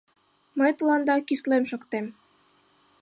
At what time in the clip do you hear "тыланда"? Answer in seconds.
0.77-1.15